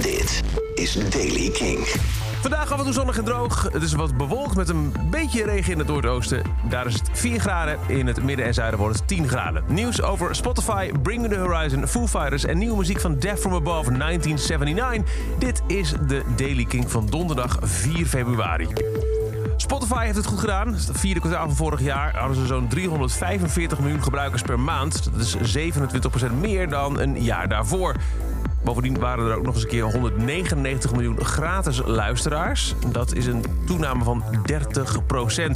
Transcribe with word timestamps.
Dit 0.00 0.42
is 0.74 1.10
Daily 1.10 1.50
King. 1.50 1.78
Vandaag 2.40 2.72
af 2.72 2.78
en 2.78 2.84
toe 2.84 2.92
zonnig 2.92 3.18
en 3.18 3.24
droog. 3.24 3.68
Het 3.72 3.82
is 3.82 3.92
wat 3.92 4.16
bewolkt 4.16 4.56
met 4.56 4.68
een 4.68 4.92
beetje 5.10 5.44
regen 5.44 5.72
in 5.72 5.78
het 5.78 5.88
noordoosten. 5.88 6.42
Daar 6.68 6.86
is 6.86 6.94
het 6.94 7.10
4 7.12 7.40
graden. 7.40 7.78
In 7.86 8.06
het 8.06 8.22
midden 8.22 8.46
en 8.46 8.54
zuiden 8.54 8.78
wordt 8.78 8.98
het 8.98 9.08
10 9.08 9.28
graden. 9.28 9.64
Nieuws 9.66 10.02
over 10.02 10.34
Spotify, 10.34 10.92
Bring 11.02 11.28
The 11.28 11.36
Horizon, 11.36 11.86
Foo 11.86 12.06
Fighters... 12.06 12.44
en 12.44 12.58
nieuwe 12.58 12.76
muziek 12.76 13.00
van 13.00 13.18
Death 13.18 13.38
From 13.38 13.54
Above 13.54 13.92
1979. 13.92 15.14
Dit 15.38 15.62
is 15.66 15.94
de 16.06 16.22
Daily 16.36 16.64
King 16.64 16.90
van 16.90 17.06
donderdag 17.06 17.58
4 17.60 18.06
februari. 18.06 18.68
Spotify 19.56 20.04
heeft 20.04 20.16
het 20.16 20.26
goed 20.26 20.40
gedaan. 20.40 20.74
Het 20.74 20.90
vierde 20.92 21.20
kwartaal 21.20 21.46
van 21.46 21.56
vorig 21.56 21.80
jaar 21.80 22.16
hadden 22.16 22.36
ze 22.36 22.46
zo'n 22.46 22.68
345 22.68 23.78
miljoen 23.78 24.02
gebruikers 24.02 24.42
per 24.42 24.60
maand. 24.60 25.10
Dat 25.12 25.20
is 25.20 25.36
27% 25.56 26.32
meer 26.40 26.68
dan 26.68 27.00
een 27.00 27.22
jaar 27.22 27.48
daarvoor. 27.48 27.94
Bovendien 28.64 28.98
waren 28.98 29.30
er 29.30 29.36
ook 29.36 29.44
nog 29.44 29.54
eens 29.54 29.62
een 29.62 29.68
keer 29.68 29.84
199 29.84 30.92
miljoen 30.92 31.24
gratis 31.24 31.82
luisteraars. 31.84 32.74
Dat 32.92 33.14
is 33.14 33.26
een 33.26 33.44
toename 33.66 34.04
van 34.04 34.22
30% 34.52 35.50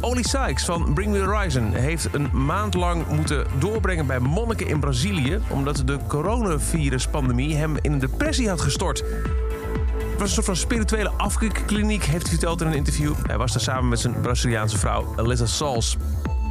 Oli 0.00 0.22
Sykes 0.22 0.64
van 0.64 0.94
Bring 0.94 1.12
Me 1.12 1.18
The 1.18 1.24
Horizon 1.24 1.72
heeft 1.72 2.08
een 2.12 2.28
maand 2.32 2.74
lang 2.74 3.06
moeten 3.06 3.46
doorbrengen 3.58 4.06
bij 4.06 4.18
monniken 4.18 4.66
in 4.66 4.80
Brazilië... 4.80 5.40
omdat 5.48 5.82
de 5.84 5.98
coronaviruspandemie 6.06 7.56
hem 7.56 7.76
in 7.80 7.92
een 7.92 7.98
depressie 7.98 8.48
had 8.48 8.60
gestort. 8.60 8.98
Het 8.98 10.18
was 10.18 10.28
een 10.28 10.34
soort 10.34 10.46
van 10.46 10.56
spirituele 10.56 11.10
afkikkliniek, 11.10 12.04
heeft 12.04 12.22
hij 12.22 12.30
verteld 12.30 12.60
in 12.60 12.66
een 12.66 12.74
interview. 12.74 13.14
Hij 13.26 13.38
was 13.38 13.52
daar 13.52 13.62
samen 13.62 13.88
met 13.88 14.00
zijn 14.00 14.20
Braziliaanse 14.20 14.78
vrouw, 14.78 15.14
Alyssa 15.16 15.46
Sals. 15.46 15.96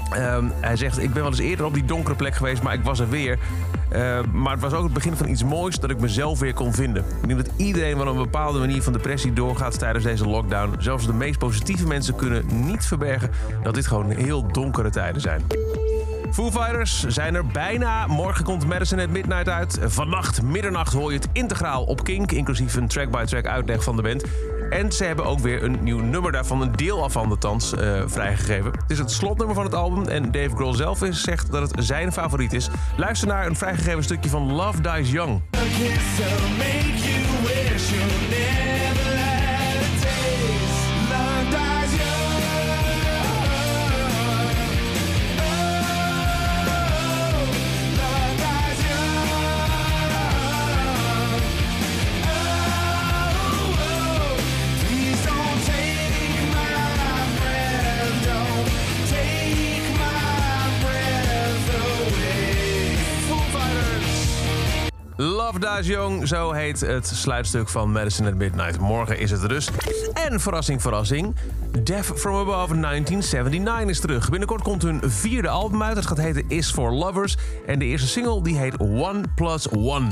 Ehm, 0.10 0.46
hij 0.62 0.76
zegt, 0.76 0.98
ik 0.98 1.14
ben 1.14 1.22
wel 1.22 1.32
eens 1.32 1.40
eerder 1.40 1.66
op 1.66 1.74
die 1.74 1.86
donkere 1.86 2.16
plek 2.16 2.36
geweest, 2.36 2.62
maar 2.62 2.74
ik 2.74 2.84
was 2.84 3.00
er 3.00 3.10
weer. 3.10 3.40
Uh, 3.98 4.20
maar 4.34 4.52
het 4.52 4.62
was 4.62 4.74
ook 4.74 4.84
het 4.84 4.94
begin 4.94 5.16
van 5.16 5.28
iets 5.28 5.44
moois 5.44 5.80
dat 5.80 5.90
ik 5.90 6.00
mezelf 6.00 6.40
weer 6.40 6.54
kon 6.54 6.74
vinden. 6.74 7.04
Ik 7.22 7.28
denk 7.28 7.46
dat 7.46 7.54
iedereen 7.56 7.98
wel 7.98 8.08
een 8.08 8.18
bepaalde 8.18 8.60
manier 8.60 8.84
van 8.84 8.94
depressie 8.94 9.34
doorgaat 9.34 9.80
tijdens 9.80 10.04
deze 10.04 10.28
lockdown. 10.28 10.76
Zelfs 10.80 11.06
de 11.06 11.14
meest 11.14 11.40
positieve 11.40 11.88
mensen 11.88 12.16
kunnen 12.16 12.44
niet 12.66 12.86
verbergen 12.86 13.32
dat 13.64 13.74
dit 13.74 13.88
gewoon 13.88 14.10
heel 14.10 14.52
donkere 14.52 14.90
tijden 14.90 15.22
zijn. 15.22 15.42
Foo 16.32 16.52
Fighters 16.52 17.06
zijn 17.08 17.36
er 17.36 17.46
bijna. 17.46 18.08
Morgen 18.08 18.44
komt 18.44 18.68
Madison 18.68 19.00
at 19.00 19.10
Midnight 19.10 19.50
uit. 19.50 19.80
Vannacht, 19.82 20.42
middernacht, 20.42 20.94
hoor 20.94 21.12
je 21.12 21.18
het 21.18 21.30
integraal 21.32 21.84
op 21.84 22.04
Kink... 22.04 22.32
inclusief 22.32 22.76
een 22.76 22.88
track-by-track 22.88 23.46
uitleg 23.46 23.84
van 23.84 23.96
de 23.96 24.02
band. 24.02 24.24
En 24.70 24.92
ze 24.92 25.04
hebben 25.04 25.26
ook 25.26 25.40
weer 25.40 25.64
een 25.64 25.78
nieuw 25.82 26.00
nummer 26.00 26.32
daarvan, 26.32 26.62
een 26.62 26.72
deel 26.72 27.04
af 27.04 27.12
van 27.12 27.30
de 27.30 27.38
thans, 27.38 27.74
uh, 27.74 28.02
vrijgegeven. 28.06 28.72
Het 28.72 28.92
is 28.92 29.00
het 29.00 29.12
slotnummer 29.12 29.56
van 29.56 29.66
het 29.66 29.76
album 29.76 30.08
en 30.08 30.32
Dave 30.32 30.56
Grohl 30.56 30.74
zelf 30.74 31.04
is, 31.04 31.22
zegt 31.22 31.52
dat 31.52 31.72
het 31.72 31.86
zijn 31.86 32.12
favoriet 32.12 32.54
is. 32.54 32.70
Luister 32.98 33.28
naar 33.28 33.46
een 33.46 33.56
vrijgegeven 33.56 34.04
stukje 34.04 34.30
van 34.30 34.54
Love 34.54 34.82
Dies 34.82 35.12
Young. 35.12 35.42
Love 65.54 65.82
Dies 65.82 66.30
zo 66.30 66.52
heet 66.52 66.80
het 66.80 67.08
sluitstuk 67.08 67.70
van 67.70 67.92
Madison 67.92 68.28
at 68.28 68.34
Midnight. 68.34 68.80
Morgen 68.80 69.20
is 69.20 69.32
het 69.32 69.50
dus. 69.50 69.70
En 70.14 70.40
verrassing, 70.40 70.82
verrassing. 70.82 71.36
Death 71.84 72.06
From 72.16 72.36
Above 72.36 72.80
1979 72.80 73.90
is 73.90 74.00
terug. 74.00 74.30
Binnenkort 74.30 74.62
komt 74.62 74.82
hun 74.82 75.02
vierde 75.06 75.50
album 75.50 75.84
uit. 75.84 75.96
Het 75.96 76.06
gaat 76.06 76.18
heten 76.18 76.44
Is 76.48 76.72
For 76.72 76.92
Lovers. 76.92 77.38
En 77.66 77.80
de 77.80 77.86
eerste 77.86 78.08
single 78.08 78.44
die 78.44 78.58
heet 78.58 78.80
One 78.80 79.22
Plus 79.36 79.70
One. 79.70 80.08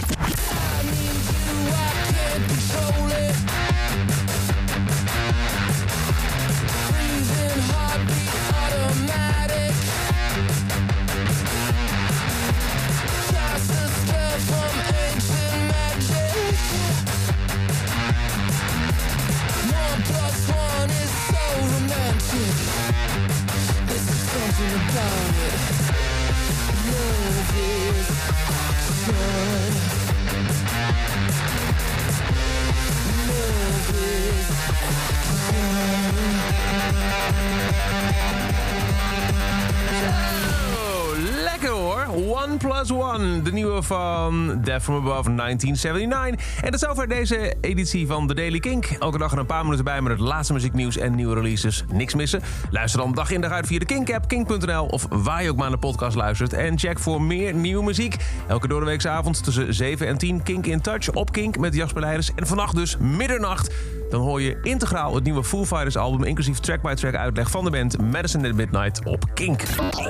One 42.46 42.58
Plus 42.58 42.92
One, 42.92 43.42
de 43.42 43.52
nieuwe 43.52 43.84
van 43.84 44.62
Death 44.62 44.82
From 44.84 44.96
Above 44.96 45.36
1979. 45.36 46.62
En 46.64 46.72
dat 46.72 46.82
is 46.82 46.88
over 46.88 47.08
deze 47.08 47.54
editie 47.62 48.08
van 48.08 48.28
The 48.28 48.34
Daily 48.34 48.60
Kink. 48.60 48.86
Elke 48.86 49.18
dag 49.18 49.32
er 49.32 49.38
een 49.38 49.46
paar 49.46 49.64
minuten 49.64 49.86
bij 49.86 50.02
met 50.02 50.12
het 50.12 50.22
laatste 50.22 50.54
muzieknieuws 50.54 50.98
en 50.98 51.16
nieuwe 51.16 51.34
releases. 51.34 51.84
Niks 51.92 52.14
missen. 52.14 52.42
Luister 52.70 53.00
dan 53.00 53.14
dag 53.14 53.32
in 53.32 53.42
dag 53.42 53.52
uit 53.52 53.68
via 53.68 53.80
de 53.80 53.86
Kink-app, 53.86 54.28
kink.nl 54.28 54.86
of 54.86 55.08
waar 55.10 55.44
je 55.44 55.50
ook 55.50 55.56
maar 55.56 55.70
naar 55.70 55.80
de 55.80 55.88
podcast 55.88 56.16
luistert. 56.16 56.54
En 56.54 56.80
check 56.80 57.00
voor 57.00 57.22
meer 57.22 57.54
nieuwe 57.54 57.84
muziek. 57.84 58.16
Elke 58.48 58.68
doordeweekse 58.68 59.10
avond 59.10 59.44
tussen 59.44 59.74
7 59.74 60.08
en 60.08 60.18
10 60.18 60.44
Kink 60.44 60.66
in 60.66 60.82
Touch 60.82 61.12
op 61.12 61.32
Kink 61.32 61.58
met 61.58 61.76
Jasper 61.76 62.02
Leiders. 62.02 62.32
En 62.36 62.48
vannacht 62.48 62.76
dus 62.76 62.98
middernacht 62.98 63.74
dan 64.10 64.22
hoor 64.22 64.42
je 64.42 64.58
integraal 64.64 65.16
het 65.16 65.24
nieuwe 65.24 65.44
Foo 65.44 65.66
Fighters 65.66 65.98
album... 65.98 66.24
inclusief 66.24 66.60
track-by-track 66.60 67.16
uitleg 67.16 67.52
van 67.52 67.64
de 67.64 67.70
band 67.70 68.02
Madison 68.02 68.46
at 68.46 68.54
Midnight 68.54 69.06
op 69.06 69.24
Kink. 69.34 69.62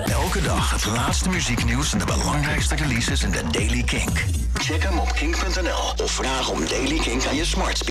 Elke 0.06 0.42
dag 0.42 0.72
het 0.72 0.86
laatste 0.86 1.30
muzieknieuws 1.30 1.94
en 1.94 2.00
de 2.00 2.06
belangrijkste 2.06 2.76
releases 2.76 3.24
in 3.24 3.32
de 3.32 3.42
Daily 3.52 3.84
Kink. 3.84 4.24
Check 4.54 4.84
hem 4.84 5.00
op 5.00 5.12
kink.nl 5.12 6.04
of 6.04 6.12
vraag 6.12 6.50
om 6.50 6.68
Daily 6.68 6.98
Kink 6.98 7.26
aan 7.26 7.36
je 7.36 7.46
smart 7.46 7.78